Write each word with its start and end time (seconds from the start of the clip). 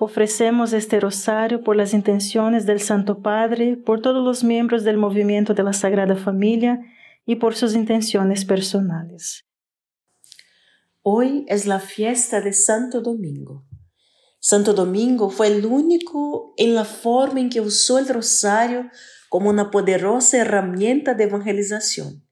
Ofrecemos 0.00 0.72
este 0.72 0.98
rosario 0.98 1.62
por 1.62 1.76
las 1.76 1.94
intenciones 1.94 2.66
del 2.66 2.80
Santo 2.80 3.22
Padre, 3.22 3.76
por 3.76 4.02
todos 4.02 4.24
los 4.24 4.42
miembros 4.42 4.82
del 4.82 4.96
movimiento 4.96 5.54
de 5.54 5.62
la 5.62 5.72
Sagrada 5.72 6.16
Familia 6.16 6.80
y 7.24 7.36
por 7.36 7.54
sus 7.54 7.74
intenciones 7.74 8.44
personales. 8.44 9.46
Hoy 11.02 11.44
es 11.48 11.66
la 11.66 11.78
fiesta 11.78 12.40
de 12.40 12.52
Santo 12.52 13.02
Domingo. 13.02 13.64
Santo 14.40 14.74
Domingo 14.74 15.30
fue 15.30 15.46
el 15.46 15.64
único 15.64 16.54
en 16.56 16.74
la 16.74 16.84
forma 16.84 17.40
en 17.40 17.48
que 17.48 17.60
usó 17.60 17.98
el 17.98 18.08
rosario 18.08 18.90
como 19.28 19.48
una 19.48 19.70
poderosa 19.70 20.38
herramienta 20.38 21.14
de 21.14 21.24
evangelización. 21.24 22.26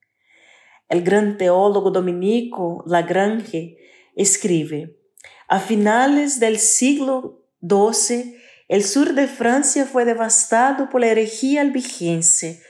El 0.89 1.03
gran 1.03 1.39
teólogo 1.39 1.91
dominico 1.91 2.83
Lagrange 2.87 3.79
escribe, 4.15 4.99
a 5.49 5.61
finales 5.61 6.41
del 6.41 6.59
siglo 6.59 7.42
12, 7.63 8.39
el 8.69 8.85
sur 8.85 9.15
de 9.15 9.29
Francia 9.29 9.87
fue 9.87 10.05
devastado 10.05 10.89
por 10.91 11.01
la 11.01 11.07
herejía 11.09 11.61
albigense, 11.61 12.63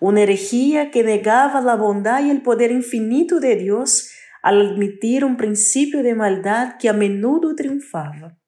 una 0.00 0.22
herejía 0.22 0.90
que 0.90 1.04
negaba 1.04 1.60
la 1.60 1.76
bondad 1.76 2.24
y 2.24 2.30
el 2.30 2.42
poder 2.42 2.70
infinito 2.70 3.40
de 3.40 3.56
Dios 3.56 4.10
al 4.42 4.72
admitir 4.72 5.24
un 5.24 5.36
principio 5.36 6.02
de 6.02 6.14
maldad 6.14 6.76
que 6.78 6.88
a 6.88 6.92
menudo 6.92 7.54
triunfaba. 7.54 8.38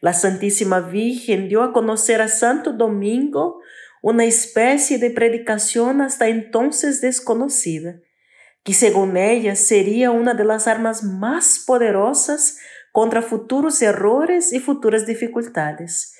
La 0.00 0.12
Santísima 0.12 0.80
Virgen 0.80 1.48
dio 1.48 1.62
a 1.62 1.72
conocer 1.72 2.22
a 2.22 2.28
Santo 2.28 2.72
Domingo 2.72 3.60
una 4.00 4.24
especie 4.24 4.98
de 4.98 5.10
predicación 5.10 6.00
hasta 6.00 6.28
entonces 6.28 7.00
desconocida, 7.00 8.00
que 8.62 8.72
según 8.72 9.16
ella 9.16 9.56
sería 9.56 10.10
una 10.10 10.32
de 10.34 10.44
las 10.44 10.68
armas 10.68 11.02
más 11.02 11.62
poderosas 11.66 12.58
contra 12.94 13.22
futuros 13.22 13.82
errores 13.82 14.52
y 14.52 14.60
futuras 14.60 15.04
dificultades. 15.04 16.14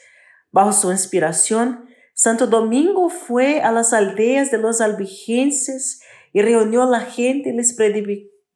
Bajo 0.50 0.72
su 0.72 0.90
inspiración, 0.90 1.88
Santo 2.14 2.48
Domingo 2.48 3.10
fue 3.10 3.60
a 3.60 3.70
las 3.70 3.92
aldeas 3.92 4.50
de 4.50 4.58
los 4.58 4.80
albigenses 4.80 6.00
y 6.32 6.42
reunió 6.42 6.82
a 6.82 6.86
la 6.86 6.98
gente 7.02 7.50
y 7.50 7.52
les 7.52 7.76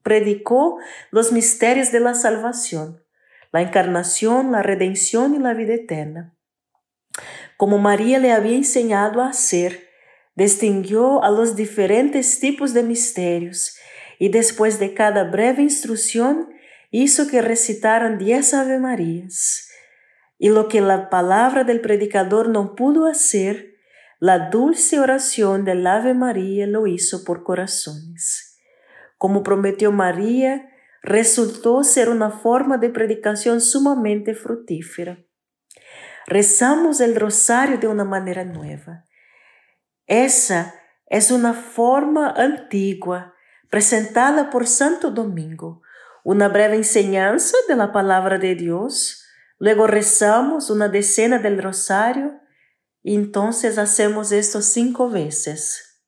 predicó 0.02 0.78
los 1.12 1.30
misterios 1.30 1.92
de 1.92 2.00
la 2.00 2.14
salvación, 2.14 3.04
la 3.52 3.62
encarnación, 3.62 4.50
la 4.50 4.64
redención 4.64 5.36
y 5.36 5.38
la 5.38 5.54
vida 5.54 5.74
eterna. 5.74 6.36
Como 7.56 7.78
María 7.78 8.18
le 8.18 8.32
había 8.32 8.56
enseñado 8.56 9.22
a 9.22 9.28
hacer, 9.28 9.90
distinguió 10.34 11.22
a 11.22 11.30
los 11.30 11.54
diferentes 11.54 12.40
tipos 12.40 12.74
de 12.74 12.82
misterios 12.82 13.76
y 14.18 14.30
después 14.30 14.80
de 14.80 14.92
cada 14.92 15.22
breve 15.22 15.62
instrucción 15.62 16.57
hizo 16.90 17.28
que 17.28 17.42
recitaran 17.42 18.18
diez 18.18 18.54
Ave 18.54 18.78
Marías. 18.78 19.68
Y 20.38 20.50
lo 20.50 20.68
que 20.68 20.80
la 20.80 21.10
palabra 21.10 21.64
del 21.64 21.80
predicador 21.80 22.48
no 22.48 22.74
pudo 22.74 23.06
hacer, 23.06 23.74
la 24.20 24.50
dulce 24.50 24.98
oración 24.98 25.64
del 25.64 25.86
Ave 25.86 26.14
María 26.14 26.66
lo 26.66 26.86
hizo 26.86 27.24
por 27.24 27.44
corazones. 27.44 28.58
Como 29.16 29.42
prometió 29.42 29.92
María, 29.92 30.68
resultó 31.02 31.82
ser 31.84 32.08
una 32.08 32.30
forma 32.30 32.78
de 32.78 32.90
predicación 32.90 33.60
sumamente 33.60 34.34
fructífera. 34.34 35.24
Rezamos 36.26 37.00
el 37.00 37.16
rosario 37.16 37.78
de 37.78 37.88
una 37.88 38.04
manera 38.04 38.44
nueva. 38.44 39.04
Esa 40.06 40.74
es 41.06 41.30
una 41.30 41.54
forma 41.54 42.30
antigua 42.30 43.34
presentada 43.70 44.50
por 44.50 44.66
Santo 44.66 45.10
Domingo, 45.10 45.82
una 46.28 46.50
breve 46.50 46.76
enseñanza 46.76 47.56
de 47.70 47.74
la 47.74 47.90
palabra 47.90 48.36
de 48.36 48.54
Dios, 48.54 49.24
luego 49.58 49.86
rezamos 49.86 50.68
una 50.68 50.90
decena 50.90 51.38
del 51.38 51.62
rosario 51.62 52.34
y 53.02 53.14
entonces 53.14 53.78
hacemos 53.78 54.30
esto 54.30 54.60
cinco 54.60 55.08
veces. 55.08 56.02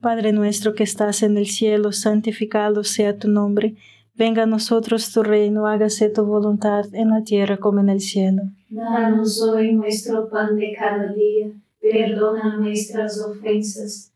Padre 0.00 0.32
nuestro 0.32 0.74
que 0.74 0.82
estás 0.82 1.22
en 1.22 1.38
el 1.38 1.46
cielo, 1.46 1.92
santificado 1.92 2.82
sea 2.82 3.16
tu 3.16 3.28
nombre. 3.28 3.76
Venga 4.14 4.42
a 4.42 4.46
nosotros 4.46 5.12
tu 5.12 5.22
reino, 5.22 5.68
hágase 5.68 6.08
tu 6.08 6.24
voluntad 6.24 6.92
en 6.92 7.10
la 7.10 7.22
tierra 7.22 7.58
como 7.58 7.78
en 7.78 7.90
el 7.90 8.00
cielo. 8.00 8.42
Danos 8.70 9.40
hoy 9.40 9.72
nuestro 9.72 10.28
pan 10.28 10.56
de 10.56 10.74
cada 10.76 11.12
día, 11.12 11.52
perdona 11.80 12.56
nuestras 12.56 13.20
ofensas 13.20 14.15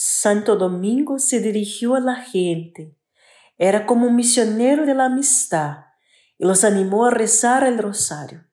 Santo 0.00 0.54
Domingo 0.54 1.18
se 1.18 1.40
dirigió 1.40 1.96
a 1.96 2.00
la 2.00 2.14
gente. 2.14 2.96
Era 3.56 3.84
como 3.84 4.06
un 4.06 4.14
misionero 4.14 4.86
de 4.86 4.94
la 4.94 5.06
amistad 5.06 5.86
y 6.38 6.46
los 6.46 6.62
animó 6.62 7.06
a 7.06 7.10
rezar 7.10 7.64
el 7.64 7.78
rosario. 7.78 8.44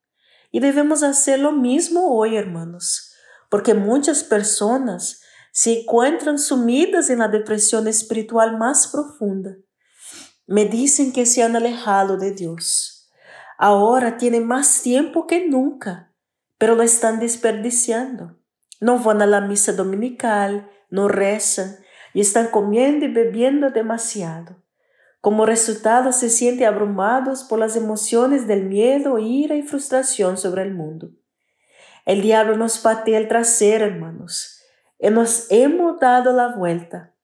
Y 0.51 0.59
debemos 0.59 1.03
hacer 1.03 1.37
lo 1.37 1.51
mismo 1.51 2.17
hoy, 2.17 2.35
hermanos, 2.35 3.13
porque 3.51 3.75
muchas 3.75 4.23
personas 4.23 5.21
se 5.51 5.81
encuentran 5.81 6.39
sumidas 6.39 7.11
en 7.11 7.19
la 7.19 7.27
depresión 7.27 7.87
espiritual 7.87 8.57
más 8.57 8.87
profunda. 8.87 9.55
Me 10.47 10.65
dicen 10.65 11.13
que 11.13 11.27
se 11.27 11.43
han 11.43 11.55
alejado 11.55 12.17
de 12.17 12.31
Dios. 12.31 13.11
Ahora 13.59 14.17
tienen 14.17 14.47
más 14.47 14.81
tiempo 14.81 15.27
que 15.27 15.47
nunca, 15.47 16.11
pero 16.57 16.73
lo 16.73 16.81
están 16.81 17.19
desperdiciando. 17.19 18.35
No 18.81 18.97
van 18.97 19.21
a 19.21 19.27
la 19.27 19.41
misa 19.41 19.73
dominical, 19.73 20.71
no 20.89 21.07
rezan 21.07 21.77
y 22.13 22.21
están 22.21 22.47
comiendo 22.47 23.05
y 23.05 23.11
bebiendo 23.11 23.69
demasiado. 23.69 24.63
Como 25.21 25.45
resultado 25.45 26.11
se 26.11 26.29
sienten 26.29 26.67
abrumados 26.67 27.43
por 27.43 27.59
las 27.59 27.75
emociones 27.75 28.47
del 28.47 28.65
miedo, 28.65 29.17
ira 29.17 29.55
y 29.55 29.63
frustración 29.63 30.37
sobre 30.37 30.61
el 30.61 30.73
mundo. 30.73 31.09
El 32.05 32.21
diablo 32.21 32.55
nos 32.55 32.77
patea 32.77 33.17
el 33.17 33.27
trasero, 33.27 33.85
hermanos, 33.85 34.61
y 34.99 35.09
nos 35.09 35.47
hemos 35.49 35.99
dado 35.99 36.31
la 36.31 36.55
vuelta. 36.55 37.15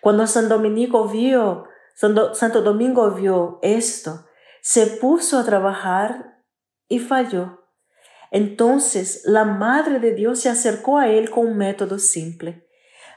Cuando 0.00 0.26
San 0.26 0.48
Domingo 0.48 1.08
vio, 1.08 1.64
Santo 1.94 2.62
Domingo 2.62 3.10
vio 3.12 3.58
esto, 3.62 4.26
se 4.60 4.86
puso 4.86 5.38
a 5.38 5.44
trabajar 5.44 6.42
y 6.88 6.98
falló. 6.98 7.59
Entonces 8.30 9.22
la 9.24 9.44
Madre 9.44 9.98
de 9.98 10.14
Dios 10.14 10.40
se 10.40 10.48
acercó 10.48 10.98
a 10.98 11.08
él 11.08 11.30
con 11.30 11.48
un 11.48 11.56
método 11.56 11.98
simple. 11.98 12.66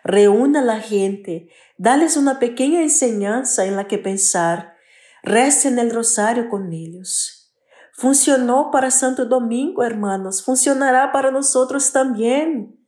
Reúna 0.04 0.60
a 0.60 0.64
la 0.64 0.80
gente, 0.80 1.50
dales 1.78 2.18
una 2.18 2.40
pequeña 2.40 2.82
enseñanza 2.82 3.66
en 3.66 3.76
la 3.76 3.88
que 3.88 3.98
pensar, 3.98 4.76
recen 5.22 5.80
el 5.80 5.92
rosario 5.92 6.50
con 6.50 6.74
ellos. 6.74 7.54
Funcionó 7.96 8.70
para 8.72 8.92
Santo 8.92 9.26
Domingo, 9.26 9.84
hermanos, 9.84 10.44
funcionará 10.44 11.12
para 11.12 11.32
nosotros 11.32 11.92
también. 11.92 12.80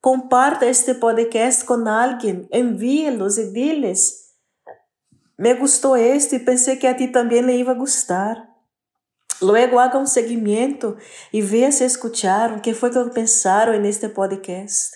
Comparta 0.00 0.66
este 0.66 0.94
podcast 0.94 1.64
con 1.64 1.86
alguien, 1.88 2.48
envíelos 2.50 3.38
y 3.38 3.52
diles. 3.52 4.34
Me 5.36 5.54
gustó 5.54 5.96
esto 5.96 6.36
y 6.36 6.38
pensé 6.38 6.78
que 6.78 6.88
a 6.88 6.96
ti 6.96 7.12
también 7.12 7.46
le 7.46 7.56
iba 7.56 7.72
a 7.72 7.76
gustar. 7.76 8.55
Luego 9.40 9.80
haga 9.80 9.98
un 9.98 10.06
seguimiento 10.06 10.96
y 11.30 11.42
vea 11.42 11.70
si 11.70 11.84
escucharon, 11.84 12.60
qué 12.60 12.74
fue 12.74 12.90
que 12.90 13.00
pensaron 13.12 13.74
en 13.74 13.84
este 13.84 14.08
podcast. 14.08 14.94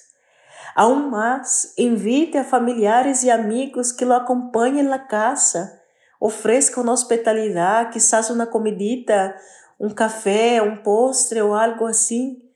Aún 0.75 1.11
más, 1.11 1.75
invite 1.77 2.39
a 2.39 2.45
familiares 2.45 3.23
y 3.25 3.31
amigos 3.31 3.93
que 3.93 4.07
lo 4.07 4.15
acompañen 4.15 4.87
en 4.87 4.91
la 4.91 5.09
casa. 5.09 5.83
Ofrezca 6.19 6.81
una 6.81 6.93
hospitalidad, 6.93 7.91
quizás 7.91 8.31
una 8.31 8.49
comidita, 8.49 9.37
un 9.79 9.91
café, 9.91 10.61
un 10.61 10.83
postre 10.83 11.43
o 11.43 11.57
algo 11.57 11.87
así. 11.87 12.55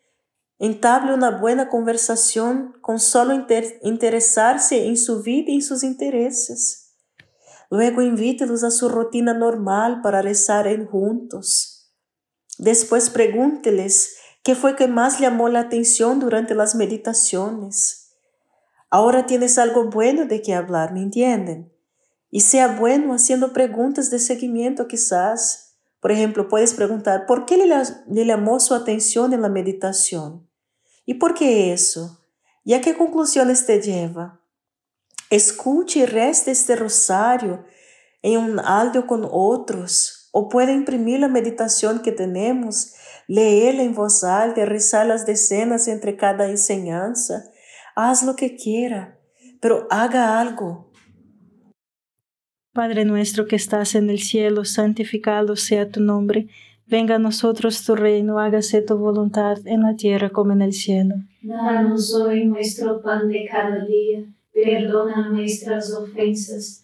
Entable 0.59 1.13
una 1.13 1.33
buena 1.39 1.69
conversación 1.69 2.75
con 2.81 2.99
solo 2.99 3.35
inter 3.35 3.79
interesarse 3.83 4.87
en 4.87 4.97
su 4.97 5.23
vida 5.23 5.51
y 5.51 5.57
en 5.57 5.63
sus 5.63 5.83
intereses. 5.83 6.95
Luego 7.69 8.01
invítelos 8.01 8.63
a 8.63 8.71
su 8.71 8.89
rutina 8.89 9.35
normal 9.35 10.01
para 10.01 10.23
rezar 10.23 10.67
en 10.67 10.87
juntos. 10.87 11.74
Después 12.59 13.11
pregúnteles 13.11 14.17
qué 14.43 14.55
fue 14.55 14.77
que 14.77 14.87
más 14.87 15.19
llamó 15.19 15.49
la 15.49 15.61
atención 15.61 16.21
durante 16.21 16.55
las 16.55 16.75
meditaciones. 16.75 18.13
Ahora 18.91 19.27
tienes 19.27 19.59
algo 19.59 19.91
bueno 19.91 20.27
de 20.27 20.41
qué 20.41 20.55
hablar, 20.55 20.93
¿me 20.93 21.03
entienden? 21.03 21.73
Y 22.31 22.41
sea 22.41 22.69
bueno 22.69 23.15
haciendo 23.15 23.53
preguntas 23.53 24.11
de 24.11 24.19
seguimiento 24.19 24.87
quizás. 24.87 25.77
Por 25.99 26.13
ejemplo, 26.13 26.49
puedes 26.49 26.75
preguntar, 26.75 27.27
¿por 27.27 27.47
qué 27.47 27.57
le, 27.57 28.25
llamó 28.25 28.61
su 28.61 28.75
atención 28.75 29.33
en 29.33 29.43
la 29.43 29.49
meditación? 29.49 30.49
¿Y 31.07 31.15
por 31.15 31.35
qué 31.35 31.73
eso? 31.73 32.21
¿Y 32.63 32.75
a 32.75 32.81
qué 32.81 32.97
conclusiones 32.97 33.67
te 33.67 33.81
lleva? 33.81 34.41
Escuche 35.31 36.01
y 36.01 36.07
reste 36.07 36.51
este 36.51 36.77
rosario 36.77 37.65
en 38.23 38.39
un 38.39 38.61
audio 38.61 39.07
con 39.07 39.27
otros 39.31 40.24
o 40.37 40.49
puede 40.49 40.73
imprimir 40.73 41.21
la 41.21 41.29
meditación 41.29 42.03
que 42.03 42.11
tenemos, 42.11 42.93
leerla 43.29 43.85
en 43.85 43.95
voz 43.95 44.25
alta, 44.25 44.65
rezar 44.65 45.07
las 45.07 45.27
decenas 45.27 45.87
entre 45.87 46.17
cada 46.17 46.51
enseñanza. 46.51 47.45
Haz 47.95 48.25
lo 48.25 48.35
que 48.35 48.57
quiera, 48.57 49.21
pero 49.61 49.87
haga 49.91 50.41
algo. 50.41 50.91
Padre 52.73 53.05
nuestro 53.05 53.47
que 53.47 53.55
estás 53.55 53.95
en 53.95 54.11
el 54.11 54.19
cielo, 54.19 54.65
santificado 54.65 55.55
sea 55.55 55.89
tu 55.89 56.01
nombre. 56.01 56.49
Venga 56.85 57.15
a 57.15 57.21
nosotros 57.21 57.85
tu 57.85 57.95
reino, 57.95 58.41
hágase 58.41 58.83
tu 58.83 58.97
voluntad 58.99 59.59
en 59.67 59.83
la 59.83 59.95
tierra 59.95 60.31
como 60.31 60.53
en 60.53 60.63
el 60.63 60.73
cielo. 60.73 61.15
Danos 61.43 62.13
hoy 62.13 62.45
nuestro 62.47 63.01
pan 63.01 63.29
de 63.29 63.47
cada 63.49 63.85
día, 63.85 64.25
perdona 64.53 65.29
nuestras 65.29 65.93
ofensas 65.93 66.84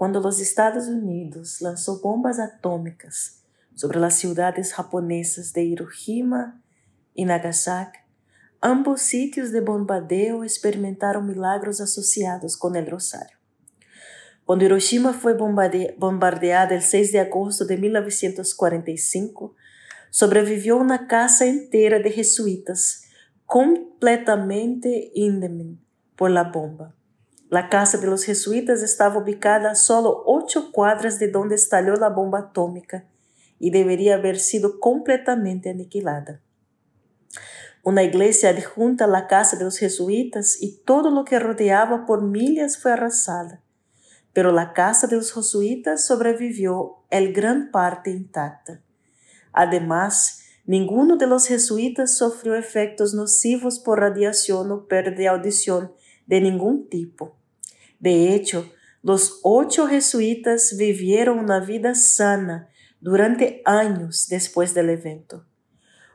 Cuando 0.00 0.20
los 0.20 0.40
Estados 0.40 0.88
Unidos 0.88 1.60
lanzó 1.60 2.00
bombas 2.00 2.38
atómicas 2.38 3.42
sobre 3.74 4.00
las 4.00 4.14
ciudades 4.14 4.72
japonesas 4.72 5.52
de 5.52 5.64
Hiroshima 5.64 6.62
y 7.12 7.26
Nagasaki, 7.26 7.98
ambos 8.62 9.02
sitios 9.02 9.52
de 9.52 9.60
bombardeo 9.60 10.42
experimentaron 10.42 11.26
milagros 11.26 11.82
asociados 11.82 12.56
con 12.56 12.76
el 12.76 12.86
rosario. 12.86 13.36
Cuando 14.46 14.64
Hiroshima 14.64 15.12
fue 15.12 15.34
bombardeada 15.34 16.74
el 16.74 16.80
6 16.80 17.12
de 17.12 17.20
agosto 17.20 17.66
de 17.66 17.76
1945, 17.76 19.54
sobrevivió 20.08 20.78
una 20.78 21.08
casa 21.08 21.44
entera 21.44 21.98
de 21.98 22.10
jesuitas 22.10 23.02
completamente 23.44 25.12
indemne 25.14 25.76
por 26.16 26.30
la 26.30 26.44
bomba. 26.44 26.96
La 27.50 27.68
casa 27.68 27.98
de 27.98 28.06
los 28.06 28.22
jesuitas 28.22 28.80
estaba 28.80 29.18
ubicada 29.18 29.72
a 29.72 29.74
solo 29.74 30.22
ocho 30.24 30.70
cuadras 30.70 31.18
de 31.18 31.26
donde 31.26 31.56
estalló 31.56 31.96
la 31.96 32.08
bomba 32.08 32.38
atómica 32.38 33.08
y 33.58 33.72
debería 33.72 34.14
haber 34.14 34.38
sido 34.38 34.78
completamente 34.78 35.68
aniquilada. 35.68 36.40
Una 37.82 38.04
iglesia 38.04 38.50
adjunta 38.50 39.06
a 39.06 39.08
la 39.08 39.26
casa 39.26 39.56
de 39.56 39.64
los 39.64 39.78
jesuitas 39.78 40.62
y 40.62 40.76
todo 40.84 41.10
lo 41.10 41.24
que 41.24 41.40
rodeaba 41.40 42.06
por 42.06 42.22
millas 42.22 42.78
fue 42.78 42.92
arrasada, 42.92 43.60
pero 44.32 44.52
la 44.52 44.72
casa 44.72 45.08
de 45.08 45.16
los 45.16 45.32
jesuitas 45.32 46.06
sobrevivió 46.06 46.98
en 47.10 47.32
gran 47.32 47.72
parte 47.72 48.10
intacta. 48.10 48.80
Además, 49.52 50.44
ninguno 50.66 51.16
de 51.16 51.26
los 51.26 51.48
jesuitas 51.48 52.16
sufrió 52.16 52.54
efectos 52.54 53.12
nocivos 53.12 53.80
por 53.80 53.98
radiación 53.98 54.70
o 54.70 54.86
pérdida 54.86 55.16
de 55.16 55.28
audición 55.28 55.92
de 56.28 56.40
ningún 56.40 56.88
tipo. 56.88 57.39
De 58.00 58.34
hecho, 58.34 58.72
los 59.02 59.40
ocho 59.42 59.86
jesuitas 59.86 60.74
vivieron 60.76 61.38
una 61.38 61.60
vida 61.60 61.94
sana 61.94 62.68
durante 63.00 63.62
años 63.64 64.26
después 64.28 64.74
del 64.74 64.90
evento. 64.90 65.46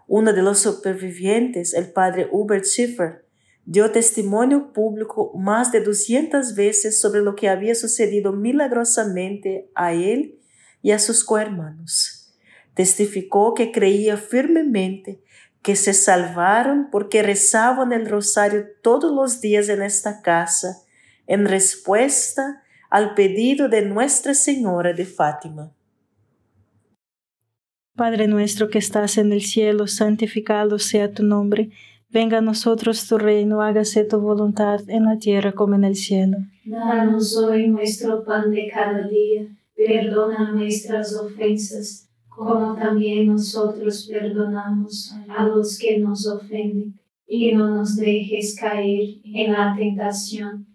Uno 0.07 0.33
de 0.33 0.41
los 0.41 0.59
supervivientes, 0.59 1.73
el 1.73 1.91
padre 1.91 2.27
Hubert 2.31 2.65
Schiffer, 2.65 3.25
dio 3.65 3.91
testimonio 3.91 4.73
público 4.73 5.31
más 5.35 5.71
de 5.71 5.81
200 5.81 6.53
veces 6.55 6.99
sobre 6.99 7.21
lo 7.21 7.35
que 7.35 7.49
había 7.49 7.73
sucedido 7.73 8.31
milagrosamente 8.31 9.71
a 9.73 9.93
él 9.93 10.39
y 10.81 10.91
a 10.91 10.99
sus 10.99 11.23
cohermanos. 11.23 12.35
Testificó 12.75 13.53
que 13.53 13.71
creía 13.71 14.17
firmemente 14.17 15.23
que 15.63 15.75
se 15.75 15.93
salvaron 15.93 16.89
porque 16.91 17.23
rezaban 17.23 17.91
el 17.93 18.07
rosario 18.07 18.65
todos 18.83 19.11
los 19.11 19.41
días 19.41 19.69
en 19.69 19.81
esta 19.81 20.21
casa 20.21 20.84
en 21.27 21.45
respuesta 21.45 22.63
al 22.89 23.13
pedido 23.13 23.67
de 23.67 23.85
Nuestra 23.85 24.33
Señora 24.33 24.93
de 24.93 25.05
Fátima. 25.05 25.71
Padre 27.95 28.27
nuestro 28.27 28.69
que 28.69 28.77
estás 28.77 29.17
en 29.17 29.31
el 29.31 29.41
cielo, 29.41 29.87
santificado 29.87 30.79
sea 30.79 31.13
tu 31.13 31.23
nombre. 31.23 31.71
Venga 32.09 32.39
a 32.39 32.41
nosotros 32.41 33.07
tu 33.07 33.17
reino, 33.17 33.61
hágase 33.61 34.03
tu 34.03 34.19
voluntad 34.19 34.81
en 34.89 35.05
la 35.05 35.17
tierra 35.17 35.53
como 35.53 35.75
en 35.75 35.85
el 35.85 35.95
cielo. 35.95 36.37
Danos 36.65 37.37
hoy 37.37 37.67
nuestro 37.67 38.23
pan 38.23 38.51
de 38.51 38.69
cada 38.73 39.07
día, 39.07 39.47
perdona 39.75 40.51
nuestras 40.51 41.15
ofensas, 41.15 42.09
como 42.27 42.75
también 42.75 43.27
nosotros 43.27 44.09
perdonamos 44.11 45.13
a 45.29 45.45
los 45.45 45.79
que 45.79 45.97
nos 45.99 46.27
ofenden, 46.27 46.99
y 47.27 47.53
no 47.53 47.75
nos 47.75 47.95
dejes 47.95 48.57
caer 48.59 49.19
en 49.23 49.53
la 49.53 49.73
tentación 49.75 50.74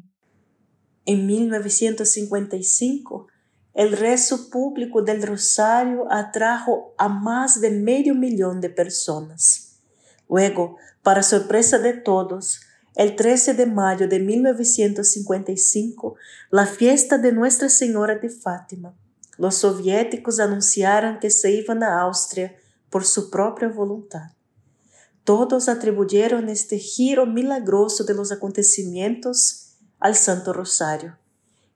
En 1.05 1.25
1955, 1.25 3.27
el 3.73 3.93
rezo 3.93 4.49
público 4.49 5.01
del 5.01 5.23
Rosario 5.23 6.11
atrajo 6.11 6.93
a 6.97 7.09
más 7.09 7.61
de 7.61 7.71
medio 7.71 8.13
millón 8.13 8.61
de 8.61 8.69
personas. 8.69 9.79
Luego, 10.29 10.77
para 11.03 11.23
sorpresa 11.23 11.79
de 11.79 11.93
todos, 11.93 12.61
el 12.95 13.15
13 13.15 13.53
de 13.53 13.65
mayo 13.65 14.07
de 14.07 14.19
1955, 14.19 16.15
la 16.49 16.65
fiesta 16.65 17.17
de 17.17 17.31
Nuestra 17.31 17.69
Señora 17.69 18.15
de 18.15 18.29
Fátima, 18.29 18.93
los 19.37 19.55
soviéticos 19.55 20.39
anunciaron 20.39 21.19
que 21.19 21.29
se 21.29 21.51
iban 21.51 21.83
a 21.83 22.01
Austria 22.01 22.55
por 22.89 23.05
su 23.05 23.31
propia 23.31 23.69
voluntad. 23.69 24.31
Todos 25.23 25.69
atribuyeron 25.69 26.49
este 26.49 26.77
giro 26.77 27.25
milagroso 27.25 28.03
de 28.03 28.13
los 28.13 28.31
acontecimientos 28.31 29.70
al 30.01 30.15
Santo 30.15 30.51
Rosario. 30.51 31.17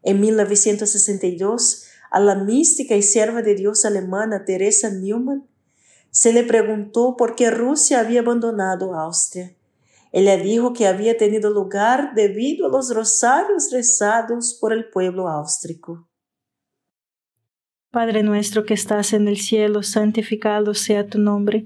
En 0.04 0.20
1962, 0.20 1.86
a 2.12 2.20
la 2.20 2.36
mística 2.36 2.96
y 2.96 3.02
sierva 3.02 3.42
de 3.42 3.56
Dios 3.56 3.86
alemana 3.86 4.44
Teresa 4.44 4.90
Neumann 4.90 5.48
se 6.12 6.32
le 6.32 6.44
preguntó 6.44 7.18
por 7.18 7.36
qué 7.36 7.52
Rusia 7.52 8.00
había 8.00 8.22
abandonado 8.22 8.96
Austria. 8.96 9.54
Ella 10.14 10.38
dijo 10.38 10.72
que 10.72 10.88
había 10.88 11.18
tenido 11.18 11.50
lugar 11.50 12.14
debido 12.16 12.68
a 12.68 12.70
los 12.70 12.94
rosarios 12.96 13.70
rezados 13.72 14.58
por 14.62 14.72
el 14.72 14.90
pueblo 14.90 15.28
austrico. 15.28 16.08
Padre 17.92 18.24
nuestro 18.24 18.66
que 18.66 18.74
estás 18.74 19.12
en 19.12 19.28
el 19.28 19.38
cielo, 19.38 19.84
santificado 19.84 20.74
sea 20.74 21.08
tu 21.08 21.20
nombre. 21.20 21.66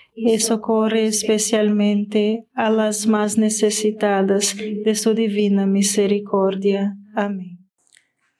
y 0.13 0.39
socorre 0.39 1.05
especialmente 1.05 2.47
a 2.53 2.69
las 2.69 3.07
más 3.07 3.37
necesitadas 3.37 4.55
de 4.57 4.95
su 4.95 5.13
divina 5.13 5.65
misericordia. 5.65 6.95
Amén. 7.15 7.67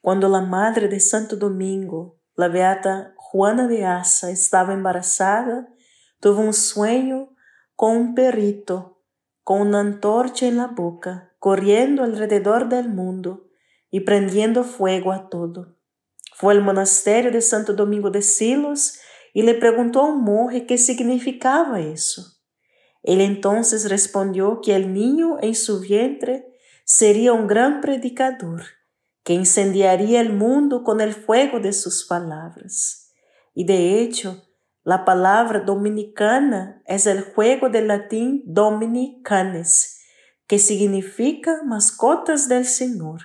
Cuando 0.00 0.28
la 0.28 0.40
madre 0.40 0.88
de 0.88 1.00
Santo 1.00 1.36
Domingo, 1.36 2.18
la 2.34 2.48
beata 2.48 3.14
Juana 3.16 3.68
de 3.68 3.84
Asa, 3.84 4.30
estaba 4.30 4.72
embarazada, 4.72 5.68
tuvo 6.20 6.40
un 6.40 6.52
sueño 6.52 7.30
con 7.74 7.96
un 7.96 8.14
perrito 8.14 8.92
con 9.44 9.60
una 9.60 9.80
antorcha 9.80 10.46
en 10.46 10.56
la 10.56 10.68
boca, 10.68 11.34
corriendo 11.38 12.04
alrededor 12.04 12.68
del 12.68 12.88
mundo 12.88 13.48
y 13.90 14.00
prendiendo 14.00 14.64
fuego 14.64 15.12
a 15.12 15.28
todo. 15.28 15.76
Fue 16.34 16.54
al 16.54 16.62
monasterio 16.62 17.30
de 17.30 17.42
Santo 17.42 17.74
Domingo 17.74 18.10
de 18.10 18.22
Silos 18.22 18.98
y 19.32 19.42
le 19.42 19.54
preguntó 19.54 20.00
a 20.00 20.06
un 20.06 20.22
monje 20.22 20.66
qué 20.66 20.78
significaba 20.78 21.80
eso. 21.80 22.38
Él 23.02 23.20
entonces 23.20 23.88
respondió 23.88 24.60
que 24.60 24.76
el 24.76 24.92
niño 24.92 25.38
en 25.40 25.54
su 25.54 25.80
vientre 25.80 26.46
sería 26.84 27.32
un 27.32 27.46
gran 27.46 27.80
predicador, 27.80 28.62
que 29.24 29.34
incendiaría 29.34 30.20
el 30.20 30.32
mundo 30.32 30.84
con 30.84 31.00
el 31.00 31.14
fuego 31.14 31.60
de 31.60 31.72
sus 31.72 32.06
palabras. 32.06 33.12
Y 33.54 33.64
de 33.64 34.00
hecho, 34.00 34.42
la 34.84 35.04
palabra 35.04 35.60
dominicana 35.60 36.82
es 36.86 37.06
el 37.06 37.22
juego 37.22 37.68
del 37.68 37.88
latín 37.88 38.42
dominicanes, 38.46 40.00
que 40.46 40.58
significa 40.58 41.62
mascotas 41.64 42.48
del 42.48 42.66
Señor. 42.66 43.22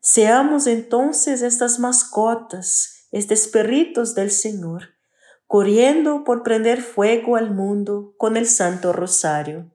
Seamos 0.00 0.66
entonces 0.66 1.42
estas 1.42 1.78
mascotas, 1.78 3.08
estos 3.10 3.48
perritos 3.48 4.14
del 4.14 4.30
Señor, 4.30 4.94
corriendo 5.50 6.22
por 6.22 6.44
prender 6.44 6.80
fuego 6.80 7.34
al 7.34 7.52
mundo 7.52 8.14
con 8.16 8.36
el 8.36 8.46
Santo 8.46 8.92
Rosario. 8.92 9.68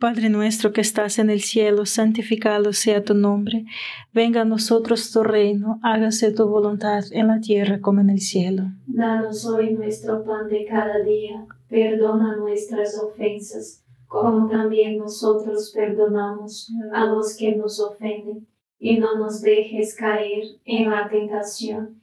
Padre 0.00 0.30
nuestro 0.30 0.72
que 0.72 0.80
estás 0.80 1.20
en 1.20 1.30
el 1.30 1.42
cielo, 1.42 1.86
santificado 1.86 2.72
sea 2.72 3.04
tu 3.04 3.14
nombre. 3.14 3.66
Venga 4.12 4.40
a 4.40 4.44
nosotros 4.44 5.12
tu 5.12 5.22
reino, 5.22 5.78
hágase 5.84 6.32
tu 6.32 6.48
voluntad 6.48 7.04
en 7.12 7.28
la 7.28 7.38
tierra 7.38 7.80
como 7.80 8.00
en 8.00 8.10
el 8.10 8.18
cielo. 8.18 8.64
Danos 8.88 9.46
hoy 9.46 9.74
nuestro 9.74 10.24
pan 10.24 10.48
de 10.48 10.66
cada 10.66 11.04
día, 11.04 11.46
perdona 11.68 12.34
nuestras 12.34 13.00
ofensas, 13.00 13.84
como 14.08 14.48
también 14.48 14.98
nosotros 14.98 15.70
perdonamos 15.72 16.68
a 16.92 17.04
los 17.04 17.36
que 17.36 17.54
nos 17.54 17.78
ofenden, 17.78 18.48
y 18.80 18.98
no 18.98 19.16
nos 19.16 19.40
dejes 19.40 19.94
caer 19.94 20.42
en 20.64 20.90
la 20.90 21.08
tentación, 21.08 22.02